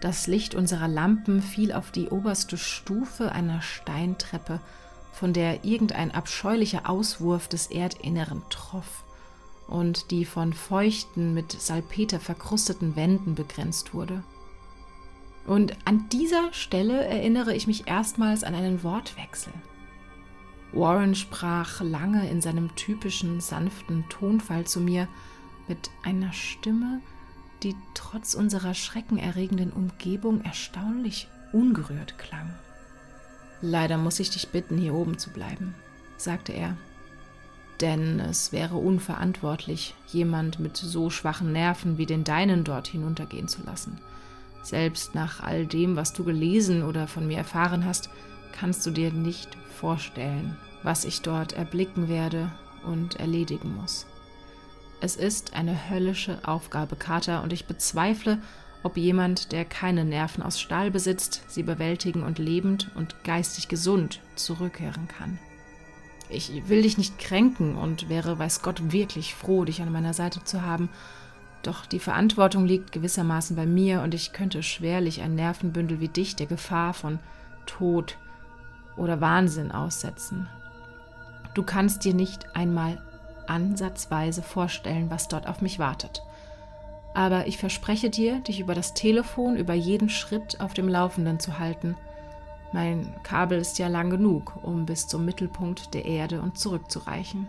Das 0.00 0.26
Licht 0.26 0.54
unserer 0.54 0.88
Lampen 0.88 1.42
fiel 1.42 1.72
auf 1.72 1.90
die 1.90 2.08
oberste 2.08 2.56
Stufe 2.56 3.32
einer 3.32 3.62
Steintreppe, 3.62 4.60
von 5.12 5.32
der 5.32 5.64
irgendein 5.64 6.12
abscheulicher 6.12 6.88
Auswurf 6.88 7.48
des 7.48 7.66
Erdinneren 7.66 8.42
troff 8.50 9.04
und 9.66 10.10
die 10.10 10.24
von 10.24 10.52
feuchten, 10.52 11.34
mit 11.34 11.52
Salpeter 11.52 12.20
verkrusteten 12.20 12.96
Wänden 12.96 13.34
begrenzt 13.34 13.92
wurde. 13.92 14.22
Und 15.46 15.76
an 15.84 16.08
dieser 16.10 16.52
Stelle 16.52 17.04
erinnere 17.04 17.54
ich 17.54 17.66
mich 17.66 17.86
erstmals 17.86 18.44
an 18.44 18.54
einen 18.54 18.82
Wortwechsel. 18.82 19.52
Warren 20.72 21.14
sprach 21.14 21.80
lange 21.80 22.28
in 22.28 22.40
seinem 22.40 22.74
typischen 22.76 23.40
sanften 23.40 24.04
Tonfall 24.08 24.66
zu 24.66 24.80
mir 24.80 25.08
mit 25.66 25.90
einer 26.02 26.32
Stimme, 26.32 27.00
die 27.62 27.74
trotz 27.94 28.34
unserer 28.34 28.74
schreckenerregenden 28.74 29.72
Umgebung 29.72 30.42
erstaunlich 30.42 31.28
ungerührt 31.52 32.18
klang. 32.18 32.52
Leider 33.60 33.98
muss 33.98 34.20
ich 34.20 34.30
dich 34.30 34.48
bitten, 34.48 34.78
hier 34.78 34.94
oben 34.94 35.18
zu 35.18 35.30
bleiben, 35.30 35.74
sagte 36.16 36.52
er. 36.52 36.76
Denn 37.80 38.18
es 38.20 38.52
wäre 38.52 38.76
unverantwortlich, 38.76 39.94
jemand 40.08 40.58
mit 40.58 40.76
so 40.76 41.10
schwachen 41.10 41.52
Nerven 41.52 41.98
wie 41.98 42.06
den 42.06 42.24
deinen 42.24 42.64
dort 42.64 42.88
hinuntergehen 42.88 43.48
zu 43.48 43.62
lassen. 43.62 44.00
Selbst 44.62 45.14
nach 45.14 45.40
all 45.40 45.66
dem, 45.66 45.96
was 45.96 46.12
du 46.12 46.24
gelesen 46.24 46.82
oder 46.82 47.06
von 47.06 47.26
mir 47.26 47.38
erfahren 47.38 47.84
hast, 47.84 48.10
kannst 48.52 48.84
du 48.84 48.90
dir 48.90 49.12
nicht 49.12 49.56
vorstellen, 49.76 50.56
was 50.82 51.04
ich 51.04 51.22
dort 51.22 51.52
erblicken 51.52 52.08
werde 52.08 52.50
und 52.84 53.20
erledigen 53.20 53.76
muss. 53.76 54.06
Es 55.00 55.14
ist 55.14 55.54
eine 55.54 55.90
höllische 55.90 56.38
Aufgabe, 56.42 56.96
Kater, 56.96 57.42
und 57.42 57.52
ich 57.52 57.66
bezweifle, 57.66 58.38
ob 58.82 58.96
jemand, 58.96 59.52
der 59.52 59.64
keine 59.64 60.04
Nerven 60.04 60.42
aus 60.42 60.60
Stahl 60.60 60.90
besitzt, 60.90 61.42
sie 61.48 61.62
bewältigen 61.62 62.22
und 62.22 62.38
lebend 62.38 62.90
und 62.94 63.22
geistig 63.24 63.68
gesund 63.68 64.20
zurückkehren 64.34 65.08
kann. 65.08 65.38
Ich 66.30 66.68
will 66.68 66.82
dich 66.82 66.98
nicht 66.98 67.18
kränken 67.18 67.76
und 67.76 68.08
wäre, 68.08 68.38
weiß 68.38 68.62
Gott, 68.62 68.92
wirklich 68.92 69.34
froh, 69.34 69.64
dich 69.64 69.80
an 69.82 69.92
meiner 69.92 70.14
Seite 70.14 70.44
zu 70.44 70.62
haben. 70.62 70.90
Doch 71.62 71.86
die 71.86 71.98
Verantwortung 71.98 72.66
liegt 72.66 72.92
gewissermaßen 72.92 73.56
bei 73.56 73.66
mir 73.66 74.02
und 74.02 74.14
ich 74.14 74.32
könnte 74.32 74.62
schwerlich 74.62 75.22
ein 75.22 75.34
Nervenbündel 75.34 76.00
wie 76.00 76.08
dich 76.08 76.36
der 76.36 76.46
Gefahr 76.46 76.92
von 76.92 77.18
Tod 77.66 78.16
oder 78.96 79.20
Wahnsinn 79.20 79.72
aussetzen. 79.72 80.48
Du 81.54 81.62
kannst 81.62 82.04
dir 82.04 82.14
nicht 82.14 82.54
einmal 82.54 83.02
ansatzweise 83.48 84.42
vorstellen, 84.42 85.10
was 85.10 85.28
dort 85.28 85.46
auf 85.46 85.60
mich 85.60 85.78
wartet. 85.78 86.22
Aber 87.14 87.46
ich 87.46 87.58
verspreche 87.58 88.10
dir, 88.10 88.40
dich 88.40 88.60
über 88.60 88.74
das 88.74 88.94
Telefon, 88.94 89.56
über 89.56 89.74
jeden 89.74 90.08
Schritt 90.08 90.60
auf 90.60 90.74
dem 90.74 90.88
Laufenden 90.88 91.40
zu 91.40 91.58
halten. 91.58 91.96
Mein 92.72 93.14
Kabel 93.22 93.58
ist 93.58 93.78
ja 93.78 93.88
lang 93.88 94.10
genug, 94.10 94.58
um 94.62 94.86
bis 94.86 95.06
zum 95.06 95.24
Mittelpunkt 95.24 95.94
der 95.94 96.04
Erde 96.04 96.42
und 96.42 96.58
zurückzureichen. 96.58 97.46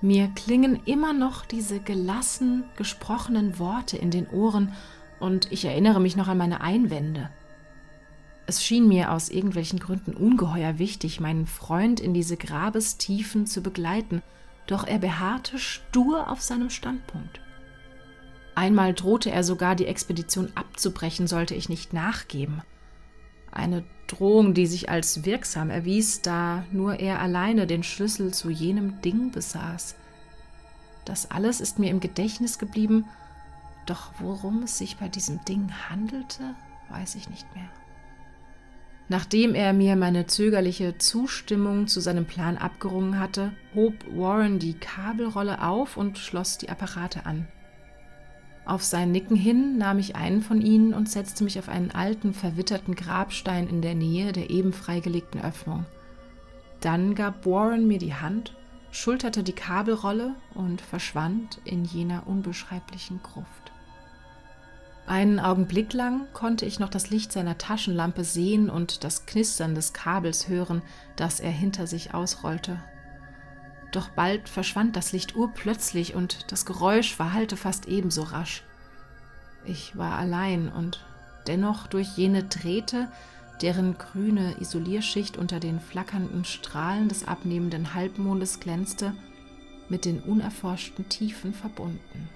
Mir 0.00 0.28
klingen 0.34 0.80
immer 0.86 1.12
noch 1.12 1.44
diese 1.44 1.78
gelassen 1.78 2.64
gesprochenen 2.76 3.58
Worte 3.58 3.98
in 3.98 4.10
den 4.10 4.28
Ohren 4.30 4.72
und 5.20 5.52
ich 5.52 5.66
erinnere 5.66 6.00
mich 6.00 6.16
noch 6.16 6.28
an 6.28 6.38
meine 6.38 6.62
Einwände. 6.62 7.30
Es 8.50 8.64
schien 8.64 8.88
mir 8.88 9.12
aus 9.12 9.28
irgendwelchen 9.28 9.78
Gründen 9.78 10.12
ungeheuer 10.12 10.80
wichtig, 10.80 11.20
meinen 11.20 11.46
Freund 11.46 12.00
in 12.00 12.14
diese 12.14 12.36
Grabestiefen 12.36 13.46
zu 13.46 13.60
begleiten, 13.60 14.22
doch 14.66 14.84
er 14.84 14.98
beharrte 14.98 15.56
stur 15.56 16.28
auf 16.28 16.42
seinem 16.42 16.68
Standpunkt. 16.68 17.40
Einmal 18.56 18.92
drohte 18.92 19.30
er 19.30 19.44
sogar, 19.44 19.76
die 19.76 19.86
Expedition 19.86 20.50
abzubrechen, 20.56 21.28
sollte 21.28 21.54
ich 21.54 21.68
nicht 21.68 21.92
nachgeben. 21.92 22.62
Eine 23.52 23.84
Drohung, 24.08 24.52
die 24.52 24.66
sich 24.66 24.90
als 24.90 25.24
wirksam 25.24 25.70
erwies, 25.70 26.20
da 26.20 26.64
nur 26.72 26.98
er 26.98 27.20
alleine 27.20 27.68
den 27.68 27.84
Schlüssel 27.84 28.34
zu 28.34 28.50
jenem 28.50 29.00
Ding 29.00 29.30
besaß. 29.30 29.94
Das 31.04 31.30
alles 31.30 31.60
ist 31.60 31.78
mir 31.78 31.90
im 31.90 32.00
Gedächtnis 32.00 32.58
geblieben, 32.58 33.04
doch 33.86 34.10
worum 34.18 34.64
es 34.64 34.76
sich 34.76 34.96
bei 34.96 35.06
diesem 35.06 35.38
Ding 35.44 35.70
handelte, 35.88 36.56
weiß 36.88 37.14
ich 37.14 37.30
nicht 37.30 37.46
mehr. 37.54 37.68
Nachdem 39.10 39.56
er 39.56 39.72
mir 39.72 39.96
meine 39.96 40.28
zögerliche 40.28 40.96
Zustimmung 40.96 41.88
zu 41.88 41.98
seinem 41.98 42.26
Plan 42.26 42.56
abgerungen 42.56 43.18
hatte, 43.18 43.50
hob 43.74 43.92
Warren 44.14 44.60
die 44.60 44.74
Kabelrolle 44.74 45.64
auf 45.64 45.96
und 45.96 46.16
schloss 46.16 46.58
die 46.58 46.68
Apparate 46.68 47.26
an. 47.26 47.48
Auf 48.64 48.84
sein 48.84 49.10
Nicken 49.10 49.34
hin 49.34 49.78
nahm 49.78 49.98
ich 49.98 50.14
einen 50.14 50.42
von 50.42 50.60
ihnen 50.60 50.94
und 50.94 51.10
setzte 51.10 51.42
mich 51.42 51.58
auf 51.58 51.68
einen 51.68 51.90
alten, 51.90 52.32
verwitterten 52.32 52.94
Grabstein 52.94 53.66
in 53.66 53.82
der 53.82 53.96
Nähe 53.96 54.30
der 54.30 54.48
eben 54.48 54.72
freigelegten 54.72 55.42
Öffnung. 55.42 55.86
Dann 56.80 57.16
gab 57.16 57.44
Warren 57.46 57.88
mir 57.88 57.98
die 57.98 58.14
Hand, 58.14 58.54
schulterte 58.92 59.42
die 59.42 59.54
Kabelrolle 59.54 60.36
und 60.54 60.80
verschwand 60.80 61.60
in 61.64 61.84
jener 61.84 62.28
unbeschreiblichen 62.28 63.20
Gruft. 63.24 63.69
Einen 65.10 65.40
Augenblick 65.40 65.92
lang 65.92 66.28
konnte 66.34 66.64
ich 66.64 66.78
noch 66.78 66.88
das 66.88 67.10
Licht 67.10 67.32
seiner 67.32 67.58
Taschenlampe 67.58 68.22
sehen 68.22 68.70
und 68.70 69.02
das 69.02 69.26
Knistern 69.26 69.74
des 69.74 69.92
Kabels 69.92 70.46
hören, 70.46 70.82
das 71.16 71.40
er 71.40 71.50
hinter 71.50 71.88
sich 71.88 72.14
ausrollte. 72.14 72.80
Doch 73.90 74.10
bald 74.10 74.48
verschwand 74.48 74.94
das 74.94 75.10
Licht 75.10 75.34
urplötzlich 75.34 76.14
und 76.14 76.52
das 76.52 76.64
Geräusch 76.64 77.12
verhallte 77.12 77.56
fast 77.56 77.88
ebenso 77.88 78.22
rasch. 78.22 78.62
Ich 79.64 79.98
war 79.98 80.16
allein 80.16 80.68
und 80.68 81.04
dennoch 81.48 81.88
durch 81.88 82.16
jene 82.16 82.44
Drähte, 82.44 83.10
deren 83.62 83.98
grüne 83.98 84.60
Isolierschicht 84.60 85.36
unter 85.36 85.58
den 85.58 85.80
flackernden 85.80 86.44
Strahlen 86.44 87.08
des 87.08 87.26
abnehmenden 87.26 87.94
Halbmondes 87.94 88.60
glänzte, 88.60 89.12
mit 89.88 90.04
den 90.04 90.20
unerforschten 90.20 91.08
Tiefen 91.08 91.52
verbunden. 91.52 92.28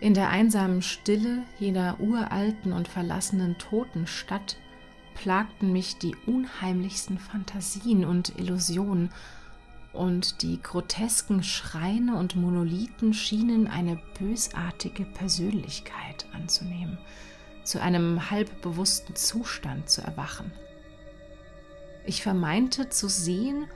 In 0.00 0.14
der 0.14 0.30
einsamen 0.30 0.80
Stille 0.80 1.42
jener 1.58 2.00
uralten 2.00 2.72
und 2.72 2.88
verlassenen 2.88 3.58
Totenstadt 3.58 4.56
plagten 5.14 5.72
mich 5.72 5.98
die 5.98 6.16
unheimlichsten 6.26 7.18
Fantasien 7.18 8.06
und 8.06 8.38
Illusionen, 8.38 9.10
und 9.92 10.42
die 10.42 10.62
grotesken 10.62 11.42
Schreine 11.42 12.16
und 12.16 12.36
Monolithen 12.36 13.12
schienen 13.12 13.66
eine 13.66 14.00
bösartige 14.18 15.04
Persönlichkeit 15.04 16.26
anzunehmen, 16.32 16.98
zu 17.64 17.82
einem 17.82 18.30
halbbewussten 18.30 19.16
Zustand 19.16 19.90
zu 19.90 20.00
erwachen. 20.00 20.52
Ich 22.06 22.22
vermeinte 22.22 22.88
zu 22.88 23.08
sehen, 23.08 23.66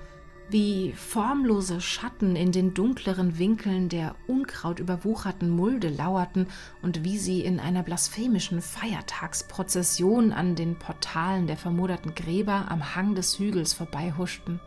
wie 0.51 0.93
formlose 0.93 1.81
Schatten 1.81 2.37
in 2.37 2.53
den 2.53 2.75
dunkleren 2.75 3.39
Winkeln 3.39 3.89
der 3.89 4.15
unkrautüberwucherten 4.27 5.49
Mulde 5.49 5.89
lauerten 5.89 6.49
und 6.83 7.03
wie 7.03 7.19
sie 7.19 7.41
in 7.41 7.61
einer 7.61 7.83
blasphemischen 7.83 8.61
Feiertagsprozession 8.61 10.33
an 10.33 10.55
den 10.55 10.77
Portalen 10.77 11.47
der 11.47 11.57
vermoderten 11.57 12.15
Gräber 12.15 12.67
am 12.69 12.95
Hang 12.95 13.15
des 13.15 13.39
Hügels 13.39 13.73
vorbeihuschten. 13.73 14.61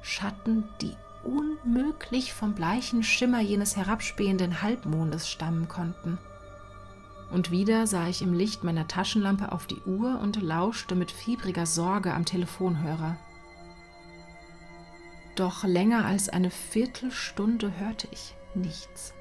Schatten, 0.00 0.64
die 0.80 0.94
unmöglich 1.24 2.32
vom 2.32 2.54
bleichen 2.54 3.02
Schimmer 3.02 3.40
jenes 3.40 3.76
herabspähenden 3.76 4.62
Halbmondes 4.62 5.28
stammen 5.28 5.68
konnten. 5.68 6.18
Und 7.30 7.50
wieder 7.50 7.86
sah 7.86 8.08
ich 8.08 8.22
im 8.22 8.32
Licht 8.32 8.64
meiner 8.64 8.88
Taschenlampe 8.88 9.52
auf 9.52 9.66
die 9.66 9.82
Uhr 9.84 10.18
und 10.20 10.40
lauschte 10.40 10.94
mit 10.94 11.10
fiebriger 11.10 11.66
Sorge 11.66 12.14
am 12.14 12.24
Telefonhörer. 12.24 13.18
Doch 15.38 15.62
länger 15.62 16.04
als 16.04 16.28
eine 16.28 16.50
Viertelstunde 16.50 17.78
hörte 17.78 18.08
ich 18.10 18.34
nichts. 18.56 19.14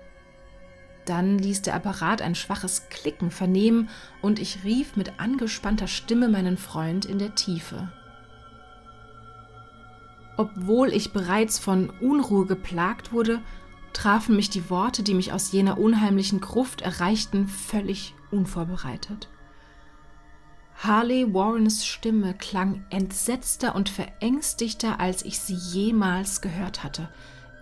Dann 1.06 1.38
ließ 1.38 1.62
der 1.62 1.76
Apparat 1.76 2.24
ein 2.24 2.34
schwaches 2.34 2.90
Klicken 2.90 3.30
vernehmen 3.30 3.88
und 4.24 4.40
ich 4.40 4.64
rief 4.64 4.96
mit 4.96 5.20
angespannter 5.20 5.86
Stimme 5.86 6.28
meinen 6.28 6.58
Freund 6.58 7.06
in 7.06 7.20
der 7.20 7.36
Tiefe. 7.36 7.92
Obwohl 10.38 10.92
ich 10.92 11.14
bereits 11.14 11.60
von 11.60 11.92
Unruhe 12.02 12.48
geplagt 12.48 13.14
wurde, 13.14 13.40
trafen 13.94 14.36
mich 14.36 14.50
die 14.50 14.72
Worte, 14.72 15.04
die 15.04 15.14
mich 15.14 15.34
aus 15.34 15.52
jener 15.52 15.78
unheimlichen 15.78 16.42
Gruft 16.42 16.82
erreichten, 16.82 17.48
völlig 17.48 18.16
unvorbereitet. 18.32 19.30
Harley 20.78 21.34
Warrens 21.34 21.86
Stimme 21.86 22.36
klang 22.36 22.86
entsetzter 22.92 23.76
und 23.76 23.90
verängstigter, 23.90 25.00
als 25.00 25.26
ich 25.26 25.40
sie 25.40 25.56
jemals 25.56 26.42
gehört 26.42 26.84
hatte. 26.84 27.10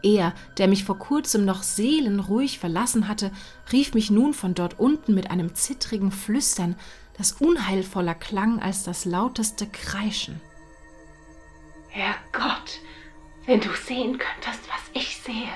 Er, 0.03 0.34
der 0.57 0.67
mich 0.67 0.84
vor 0.84 1.00
kurzem 1.00 1.45
noch 1.45 1.63
seelenruhig 1.63 2.60
verlassen 2.60 3.07
hatte, 3.07 3.31
rief 3.72 3.93
mich 3.93 4.12
nun 4.12 4.34
von 4.34 4.53
dort 4.53 4.79
unten 4.79 5.15
mit 5.15 5.31
einem 5.31 5.55
zittrigen 5.55 6.12
Flüstern, 6.12 6.75
das 7.17 7.31
unheilvoller 7.31 8.15
klang 8.15 8.62
als 8.62 8.84
das 8.84 9.05
lauteste 9.05 9.65
Kreischen. 9.65 10.41
Herrgott, 11.88 12.81
wenn 13.45 13.62
du 13.62 13.69
sehen 13.74 14.17
könntest, 14.17 14.67
was 14.67 15.01
ich 15.01 15.17
sehe. 15.22 15.50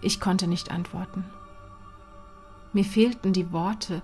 Ich 0.00 0.20
konnte 0.20 0.46
nicht 0.46 0.70
antworten. 0.70 1.24
Mir 2.72 2.84
fehlten 2.84 3.32
die 3.32 3.50
Worte, 3.52 4.00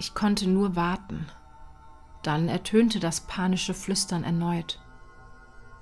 ich 0.00 0.14
konnte 0.14 0.48
nur 0.48 0.74
warten. 0.74 1.26
Dann 2.22 2.48
ertönte 2.48 2.98
das 3.00 3.20
panische 3.20 3.74
Flüstern 3.74 4.24
erneut. 4.24 4.80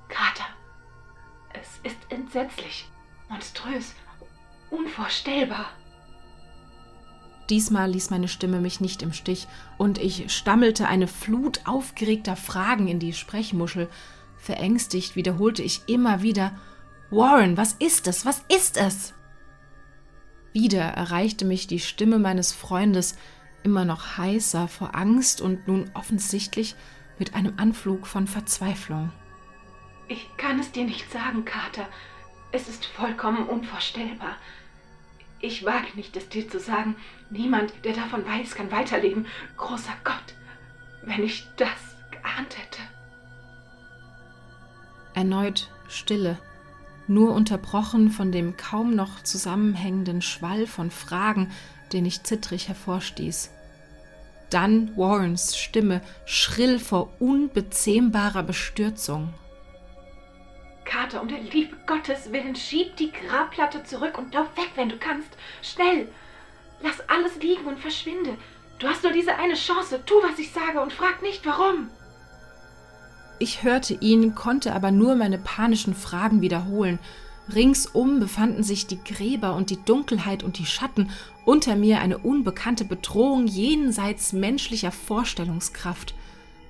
Kater, 0.09 0.47
es 1.55 1.91
ist 1.91 1.99
entsetzlich, 2.11 2.89
monströs, 3.29 3.95
unvorstellbar. 4.71 5.67
Diesmal 7.49 7.91
ließ 7.91 8.11
meine 8.11 8.29
Stimme 8.29 8.61
mich 8.61 8.81
nicht 8.81 9.03
im 9.03 9.13
Stich, 9.13 9.47
und 9.79 9.99
ich 9.99 10.31
stammelte 10.35 10.87
eine 10.87 11.07
Flut 11.07 11.61
aufgeregter 11.65 12.37
Fragen 12.37 12.89
in 12.89 12.99
die 12.99 13.15
Sprechmuschel. 13.15 13.89
Verängstigt 14.37 15.17
wiederholte 15.17 15.63
ich 15.63 15.83
immer 15.87 16.23
wieder 16.23 16.59
Warren, 17.11 17.57
was 17.57 17.73
ist 17.75 18.07
es? 18.07 18.27
Was 18.27 18.43
ist 18.55 18.77
es? 18.77 19.15
Wieder 20.53 20.83
erreichte 20.83 21.45
mich 21.45 21.67
die 21.67 21.81
Stimme 21.81 22.19
meines 22.19 22.53
Freundes, 22.53 23.17
immer 23.69 23.85
noch 23.85 24.17
heißer 24.17 24.67
vor 24.67 24.95
Angst 24.95 25.43
und 25.43 25.69
nun 25.69 25.91
offensichtlich 25.93 26.75
mit 27.19 27.35
einem 27.35 27.53
Anflug 27.59 28.07
von 28.07 28.27
Verzweiflung. 28.27 29.13
Ich 30.09 30.27
kann 30.39 30.59
es 30.59 30.73
dir 30.73 30.85
nicht 30.85 31.13
sagen, 31.13 31.45
Kater. 31.45 31.87
Es 32.51 32.67
ist 32.67 32.87
vollkommen 32.87 33.47
unvorstellbar. 33.47 34.37
Ich 35.41 35.67
wage 35.67 35.95
nicht, 35.97 36.17
es 36.17 36.31
dir 36.31 36.49
zu 36.49 36.59
sagen. 36.59 36.97
Niemand, 37.29 37.75
der 37.85 37.93
davon 37.93 38.27
weiß, 38.27 38.55
kann 38.55 38.73
weiterleben. 38.73 39.27
Großer 39.59 39.93
Gott, 40.03 40.35
wenn 41.03 41.23
ich 41.23 41.47
das 41.59 41.69
geahnt 42.11 42.57
hätte. 42.57 42.81
Erneut 45.13 45.69
Stille, 45.89 46.39
nur 47.07 47.35
unterbrochen 47.35 48.11
von 48.11 48.33
dem 48.33 48.57
kaum 48.57 48.95
noch 48.95 49.23
zusammenhängenden 49.23 50.23
Schwall 50.23 50.67
von 50.67 50.91
Fragen, 50.91 51.51
den 51.93 52.07
ich 52.07 52.23
zittrig 52.23 52.69
hervorstieß. 52.69 53.51
Dann 54.51 54.97
Warrens 54.97 55.57
Stimme, 55.57 56.01
schrill 56.25 56.79
vor 56.79 57.13
unbezähmbarer 57.19 58.43
Bestürzung. 58.43 59.35
Kater, 60.85 61.21
um 61.21 61.29
der 61.29 61.41
Liebe 61.41 61.77
Gottes 61.87 62.33
willen, 62.33 62.57
schieb 62.57 62.97
die 62.97 63.13
Grabplatte 63.13 63.85
zurück 63.85 64.17
und 64.17 64.33
lauf 64.33 64.49
weg, 64.57 64.71
wenn 64.75 64.89
du 64.89 64.97
kannst. 64.97 65.29
Schnell! 65.63 66.09
Lass 66.81 67.01
alles 67.09 67.37
liegen 67.43 67.67
und 67.67 67.79
verschwinde. 67.79 68.37
Du 68.79 68.87
hast 68.87 69.03
nur 69.03 69.13
diese 69.13 69.35
eine 69.35 69.55
Chance. 69.55 70.01
Tu, 70.07 70.15
was 70.23 70.39
ich 70.39 70.53
sage 70.53 70.81
und 70.81 70.93
frag 70.93 71.21
nicht, 71.23 71.45
warum. 71.45 71.91
Ich 73.41 73.63
hörte 73.63 73.95
ihn, 73.95 74.35
konnte 74.35 74.73
aber 74.73 74.91
nur 74.91 75.15
meine 75.15 75.39
panischen 75.39 75.95
Fragen 75.95 76.41
wiederholen. 76.41 76.99
Ringsum 77.55 78.21
befanden 78.21 78.63
sich 78.63 78.87
die 78.87 79.03
Gräber 79.03 79.55
und 79.55 79.71
die 79.71 79.83
Dunkelheit 79.83 80.43
und 80.43 80.59
die 80.59 80.67
Schatten, 80.67 81.11
unter 81.45 81.77
mir 81.77 82.01
eine 82.01 82.19
unbekannte 82.19 82.85
Bedrohung 82.85 83.47
jenseits 83.47 84.33
menschlicher 84.33 84.93
Vorstellungskraft. 84.93 86.15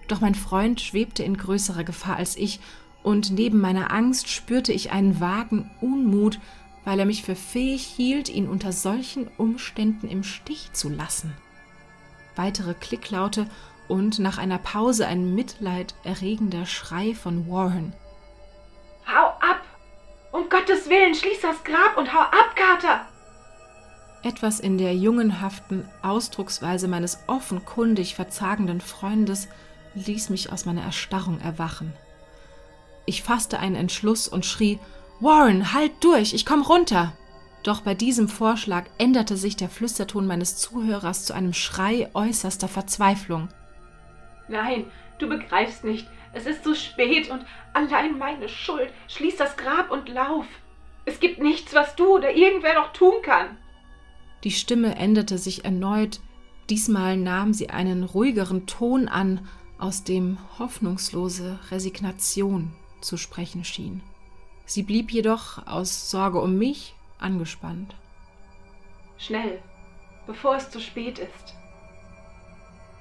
Doch 0.06 0.20
mein 0.20 0.34
Freund 0.34 0.80
schwebte 0.80 1.22
in 1.22 1.36
größerer 1.36 1.84
Gefahr 1.84 2.16
als 2.16 2.36
ich, 2.36 2.60
und 3.02 3.30
neben 3.30 3.60
meiner 3.60 3.92
Angst 3.92 4.28
spürte 4.28 4.72
ich 4.72 4.90
einen 4.90 5.20
vagen 5.20 5.70
Unmut, 5.80 6.40
weil 6.84 6.98
er 6.98 7.06
mich 7.06 7.22
für 7.22 7.36
fähig 7.36 7.82
hielt, 7.82 8.28
ihn 8.28 8.48
unter 8.48 8.72
solchen 8.72 9.28
Umständen 9.36 10.08
im 10.08 10.22
Stich 10.22 10.72
zu 10.72 10.88
lassen. 10.88 11.32
Weitere 12.36 12.74
Klicklaute 12.74 13.46
und 13.88 14.18
nach 14.18 14.38
einer 14.38 14.58
Pause 14.58 15.06
ein 15.06 15.34
mitleiderregender 15.34 16.66
Schrei 16.66 17.14
von 17.14 17.48
Warren. 17.48 17.92
Um 20.38 20.48
Gottes 20.48 20.88
Willen, 20.88 21.16
schließ 21.16 21.40
das 21.42 21.64
Grab 21.64 21.96
und 21.96 22.14
hau 22.14 22.20
ab, 22.20 22.54
Kater! 22.54 23.06
Etwas 24.22 24.60
in 24.60 24.78
der 24.78 24.94
jungenhaften 24.94 25.88
Ausdrucksweise 26.00 26.86
meines 26.86 27.18
offenkundig 27.26 28.14
verzagenden 28.14 28.80
Freundes 28.80 29.48
ließ 29.94 30.30
mich 30.30 30.52
aus 30.52 30.64
meiner 30.64 30.82
Erstarrung 30.82 31.40
erwachen. 31.40 31.92
Ich 33.04 33.24
fasste 33.24 33.58
einen 33.58 33.74
Entschluss 33.74 34.28
und 34.28 34.46
schrie 34.46 34.78
Warren, 35.18 35.72
halt 35.72 36.04
durch, 36.04 36.32
ich 36.34 36.46
komm 36.46 36.62
runter. 36.62 37.14
Doch 37.64 37.80
bei 37.80 37.94
diesem 37.94 38.28
Vorschlag 38.28 38.84
änderte 38.96 39.36
sich 39.36 39.56
der 39.56 39.68
Flüsterton 39.68 40.24
meines 40.24 40.56
Zuhörers 40.56 41.24
zu 41.24 41.32
einem 41.32 41.52
Schrei 41.52 42.10
äußerster 42.14 42.68
Verzweiflung. 42.68 43.48
Nein, 44.46 44.84
du 45.18 45.28
begreifst 45.28 45.82
nicht. 45.82 46.06
Es 46.32 46.46
ist 46.46 46.64
zu 46.64 46.74
spät 46.74 47.30
und 47.30 47.44
allein 47.72 48.18
meine 48.18 48.48
Schuld. 48.48 48.92
Schließ 49.08 49.36
das 49.36 49.56
Grab 49.56 49.90
und 49.90 50.08
lauf. 50.08 50.46
Es 51.04 51.20
gibt 51.20 51.40
nichts, 51.40 51.74
was 51.74 51.96
du 51.96 52.16
oder 52.16 52.34
irgendwer 52.34 52.74
noch 52.74 52.92
tun 52.92 53.22
kann. 53.22 53.56
Die 54.44 54.50
Stimme 54.50 54.96
änderte 54.96 55.38
sich 55.38 55.64
erneut. 55.64 56.20
Diesmal 56.70 57.16
nahm 57.16 57.54
sie 57.54 57.70
einen 57.70 58.04
ruhigeren 58.04 58.66
Ton 58.66 59.08
an, 59.08 59.48
aus 59.78 60.04
dem 60.04 60.38
hoffnungslose 60.58 61.58
Resignation 61.70 62.74
zu 63.00 63.16
sprechen 63.16 63.64
schien. 63.64 64.02
Sie 64.66 64.82
blieb 64.82 65.10
jedoch 65.10 65.66
aus 65.66 66.10
Sorge 66.10 66.40
um 66.40 66.58
mich 66.58 66.94
angespannt. 67.18 67.94
Schnell, 69.16 69.62
bevor 70.26 70.56
es 70.56 70.70
zu 70.70 70.80
spät 70.80 71.18
ist. 71.18 71.57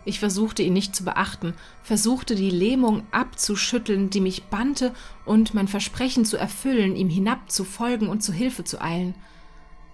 Ich 0.07 0.21
versuchte 0.21 0.63
ihn 0.63 0.71
nicht 0.71 0.95
zu 0.95 1.03
beachten, 1.03 1.53
versuchte 1.83 2.35
die 2.35 2.49
Lähmung 2.49 3.05
abzuschütteln, 3.11 4.09
die 4.09 4.21
mich 4.21 4.43
bannte, 4.43 4.95
und 5.25 5.53
mein 5.53 5.67
Versprechen 5.67 6.23
zu 6.23 6.37
erfüllen, 6.37 6.95
ihm 6.95 7.09
hinabzufolgen 7.09 8.07
und 8.07 8.23
zu 8.23 8.31
Hilfe 8.31 8.63
zu 8.63 8.81
eilen. 8.81 9.15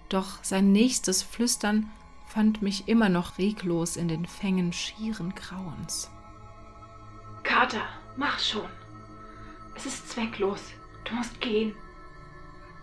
Doch 0.08 0.38
sein 0.44 0.70
nächstes 0.70 1.24
Flüstern 1.24 1.90
fand 2.28 2.62
mich 2.62 2.86
immer 2.86 3.08
noch 3.08 3.38
reglos 3.38 3.96
in 3.96 4.06
den 4.06 4.24
Fängen 4.24 4.72
schieren 4.72 5.34
Grauens. 5.34 6.12
Kater, 7.42 7.82
mach 8.16 8.38
schon. 8.38 8.68
Es 9.74 9.84
ist 9.84 10.12
zwecklos. 10.12 10.60
Du 11.02 11.16
musst 11.16 11.40
gehen. 11.40 11.74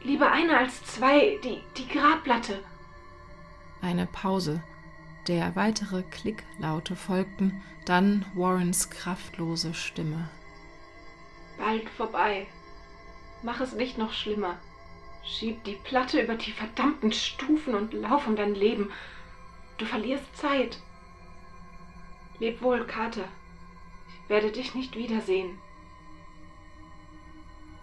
Lieber 0.04 0.30
eine 0.34 0.58
als 0.58 0.84
zwei, 0.84 1.40
die, 1.46 1.62
die 1.78 1.88
Grabplatte. 1.88 2.60
Eine 3.82 4.06
Pause, 4.08 4.62
der 5.28 5.56
weitere 5.56 6.04
Klicklaute 6.04 6.96
folgten, 6.96 7.62
dann 7.86 8.26
Warrens 8.34 8.90
kraftlose 8.90 9.74
Stimme. 9.74 10.30
Bald 11.58 11.90
vorbei. 11.90 12.48
Mach 13.44 13.60
es 13.60 13.74
nicht 13.74 13.98
noch 13.98 14.14
schlimmer. 14.14 14.58
Schieb 15.24 15.64
die 15.64 15.76
Platte 15.76 16.22
über 16.22 16.36
die 16.36 16.52
verdammten 16.52 17.12
Stufen 17.12 17.76
und 17.76 17.94
lauf 17.94 18.28
um 18.28 18.36
dein 18.36 18.56
Leben. 18.56 18.92
Du 19.78 19.86
verlierst 19.86 20.36
Zeit. 20.36 20.80
Leb 22.40 22.62
wohl, 22.62 22.86
Kater. 22.86 23.26
Ich 24.08 24.30
werde 24.30 24.52
dich 24.52 24.74
nicht 24.74 24.96
wiedersehen. 24.96 25.58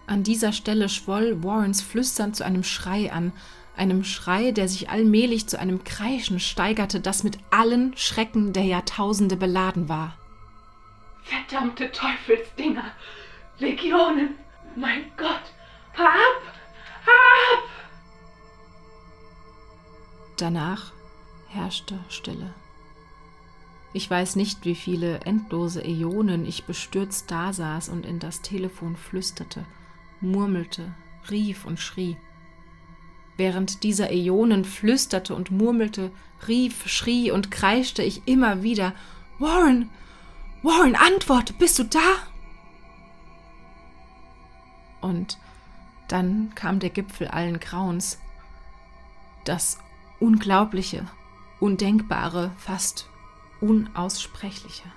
An 0.07 0.23
dieser 0.23 0.53
Stelle 0.53 0.89
schwoll 0.89 1.43
Warrens 1.43 1.81
Flüstern 1.81 2.33
zu 2.33 2.43
einem 2.43 2.63
Schrei 2.63 3.11
an, 3.11 3.31
einem 3.79 4.03
Schrei, 4.03 4.51
der 4.51 4.67
sich 4.67 4.89
allmählich 4.89 5.47
zu 5.47 5.59
einem 5.59 5.83
Kreischen 5.83 6.39
steigerte, 6.39 6.99
das 6.99 7.23
mit 7.23 7.37
allen 7.51 7.95
Schrecken 7.97 8.53
der 8.53 8.63
Jahrtausende 8.63 9.35
beladen 9.35 9.89
war. 9.89 10.17
Verdammte 11.23 11.91
Teufelsdinger! 11.91 12.91
Legionen! 13.57 14.35
Mein 14.75 15.11
Gott! 15.17 15.53
Hör 15.93 16.07
ab! 16.07 16.41
Hör 17.05 17.57
ab! 17.57 17.69
Danach 20.37 20.91
herrschte 21.47 21.99
Stille. 22.09 22.53
Ich 23.91 24.09
weiß 24.09 24.35
nicht, 24.35 24.65
wie 24.65 24.75
viele 24.75 25.21
endlose 25.21 25.83
Äonen 25.83 26.45
ich 26.45 26.65
bestürzt 26.65 27.31
dasaß 27.31 27.89
und 27.89 28.05
in 28.05 28.19
das 28.19 28.41
Telefon 28.41 28.95
flüsterte– 28.95 29.65
murmelte, 30.21 30.93
rief 31.29 31.65
und 31.65 31.79
schrie. 31.79 32.17
Während 33.39 33.83
dieser 33.83 34.11
Äonen 34.11 34.65
flüsterte 34.65 35.33
und 35.33 35.49
murmelte, 35.49 36.11
rief, 36.49 36.89
schrie 36.89 37.31
und 37.31 37.51
kreischte 37.51 38.03
ich 38.03 38.27
immer 38.27 38.63
wieder 38.63 38.93
Warren, 39.39 39.89
Warren, 40.61 40.93
antworte, 40.97 41.53
bist 41.53 41.79
du 41.79 41.85
da? 41.85 41.99
Und 44.99 45.37
dann 46.09 46.51
kam 46.53 46.79
der 46.81 46.89
Gipfel 46.89 47.29
allen 47.29 47.61
Grauens, 47.61 48.19
das 49.45 49.79
Unglaubliche, 50.19 51.07
Undenkbare, 51.61 52.51
fast 52.57 53.07
Unaussprechliche. 53.61 54.91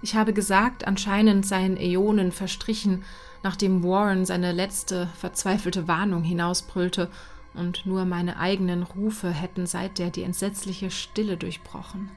Ich 0.00 0.14
habe 0.14 0.32
gesagt, 0.32 0.86
anscheinend 0.86 1.44
seien 1.44 1.76
Äonen 1.76 2.30
verstrichen, 2.32 3.04
nachdem 3.42 3.82
Warren 3.82 4.24
seine 4.24 4.52
letzte 4.52 5.08
verzweifelte 5.18 5.88
Warnung 5.88 6.22
hinausbrüllte, 6.22 7.10
und 7.54 7.86
nur 7.86 8.04
meine 8.04 8.38
eigenen 8.38 8.84
Rufe 8.84 9.30
hätten 9.30 9.66
seither 9.66 10.10
die 10.10 10.22
entsetzliche 10.22 10.90
Stille 10.90 11.36
durchbrochen. 11.36 12.10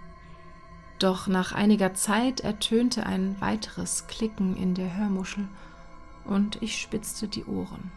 Doch 0.99 1.25
nach 1.25 1.51
einiger 1.51 1.95
Zeit 1.95 2.41
ertönte 2.41 3.07
ein 3.07 3.35
weiteres 3.41 4.05
Klicken 4.05 4.55
in 4.55 4.75
der 4.75 4.95
Hörmuschel, 4.97 5.47
und 6.25 6.61
ich 6.61 6.79
spitzte 6.79 7.27
die 7.27 7.45
Ohren. 7.45 7.91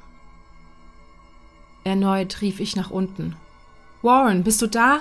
Erneut 1.85 2.41
rief 2.41 2.61
ich 2.61 2.77
nach 2.77 2.91
unten. 2.91 3.37
Warren, 4.01 4.43
bist 4.43 4.63
du 4.63 4.67
da? 4.67 5.01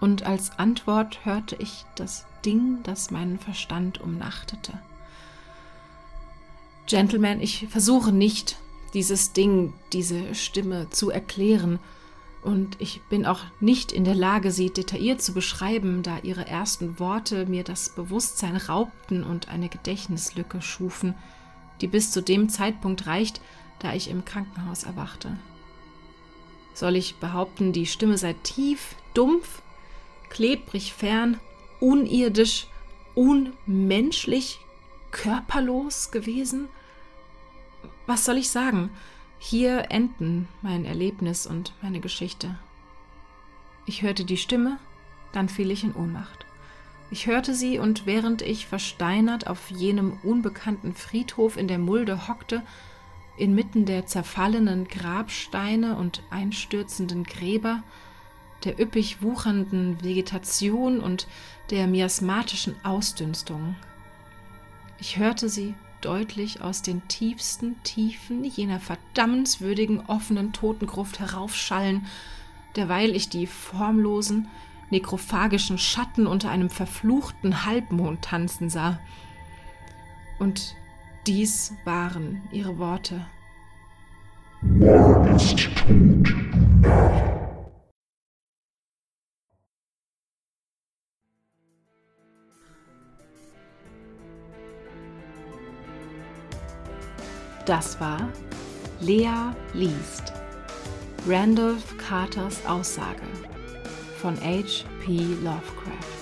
Und 0.00 0.24
als 0.24 0.58
Antwort 0.58 1.24
hörte 1.24 1.56
ich 1.56 1.84
das 1.94 2.26
Ding, 2.44 2.78
das 2.82 3.10
meinen 3.10 3.38
Verstand 3.38 4.00
umnachtete. 4.00 4.72
Gentleman, 6.86 7.40
ich 7.40 7.68
versuche 7.68 8.10
nicht, 8.10 8.56
dieses 8.94 9.32
Ding, 9.32 9.74
diese 9.92 10.34
Stimme 10.34 10.88
zu 10.90 11.10
erklären, 11.10 11.78
und 12.42 12.80
ich 12.80 13.02
bin 13.10 13.26
auch 13.26 13.40
nicht 13.60 13.92
in 13.92 14.04
der 14.04 14.14
Lage, 14.14 14.50
sie 14.50 14.70
detailliert 14.70 15.20
zu 15.20 15.34
beschreiben, 15.34 16.02
da 16.02 16.18
ihre 16.22 16.46
ersten 16.46 16.98
Worte 16.98 17.46
mir 17.46 17.64
das 17.64 17.90
Bewusstsein 17.90 18.56
raubten 18.56 19.24
und 19.24 19.48
eine 19.48 19.68
Gedächtnislücke 19.68 20.62
schufen, 20.62 21.14
die 21.80 21.86
bis 21.86 22.12
zu 22.12 22.22
dem 22.22 22.48
Zeitpunkt 22.48 23.06
reicht, 23.06 23.42
da 23.78 23.92
ich 23.94 24.08
im 24.08 24.24
Krankenhaus 24.24 24.84
erwachte. 24.84 25.36
Soll 26.72 26.96
ich 26.96 27.16
behaupten, 27.16 27.72
die 27.72 27.86
Stimme 27.86 28.16
sei 28.16 28.34
tief, 28.42 28.94
dumpf, 29.12 29.60
klebrig 30.30 30.94
fern, 30.94 31.38
unirdisch, 31.80 32.68
unmenschlich, 33.14 34.60
körperlos 35.10 36.10
gewesen? 36.10 36.68
Was 38.06 38.24
soll 38.24 38.38
ich 38.38 38.50
sagen? 38.50 38.90
Hier 39.38 39.90
enden 39.90 40.48
mein 40.62 40.84
Erlebnis 40.84 41.46
und 41.46 41.74
meine 41.82 42.00
Geschichte. 42.00 42.58
Ich 43.86 44.02
hörte 44.02 44.24
die 44.24 44.36
Stimme, 44.36 44.78
dann 45.32 45.48
fiel 45.48 45.70
ich 45.70 45.84
in 45.84 45.94
Ohnmacht. 45.94 46.46
Ich 47.10 47.26
hörte 47.26 47.54
sie 47.54 47.78
und 47.78 48.06
während 48.06 48.42
ich 48.42 48.66
versteinert 48.66 49.48
auf 49.48 49.70
jenem 49.70 50.18
unbekannten 50.22 50.94
Friedhof 50.94 51.56
in 51.56 51.66
der 51.66 51.78
Mulde 51.78 52.28
hockte, 52.28 52.62
inmitten 53.36 53.84
der 53.84 54.06
zerfallenen 54.06 54.86
Grabsteine 54.86 55.96
und 55.96 56.22
einstürzenden 56.30 57.24
Gräber, 57.24 57.82
der 58.64 58.80
üppig 58.80 59.22
wuchernden 59.22 60.02
Vegetation 60.02 61.00
und 61.00 61.26
der 61.70 61.86
miasmatischen 61.86 62.74
Ausdünstung. 62.84 63.76
Ich 64.98 65.16
hörte 65.16 65.48
sie 65.48 65.74
deutlich 66.00 66.62
aus 66.62 66.82
den 66.82 67.06
tiefsten 67.08 67.82
Tiefen 67.82 68.44
jener 68.44 68.80
verdammenswürdigen 68.80 70.00
offenen 70.06 70.52
Totengruft 70.52 71.20
heraufschallen, 71.20 72.06
derweil 72.76 73.14
ich 73.14 73.28
die 73.28 73.46
formlosen, 73.46 74.48
nekrophagischen 74.90 75.78
Schatten 75.78 76.26
unter 76.26 76.50
einem 76.50 76.70
verfluchten 76.70 77.64
Halbmond 77.64 78.22
tanzen 78.22 78.68
sah. 78.68 78.98
Und 80.38 80.74
dies 81.26 81.74
waren 81.84 82.42
ihre 82.50 82.78
Worte. 82.78 83.26
Morgen 84.62 85.36
ist 85.36 85.58
tot, 85.58 86.34
Narr. 86.80 87.29
Das 97.70 98.00
war 98.00 98.28
Lea 99.00 99.30
liest 99.74 100.32
Randolph 101.24 101.96
Carters 101.98 102.66
Aussage 102.66 103.22
von 104.20 104.34
H.P. 104.40 105.18
Lovecraft. 105.44 106.19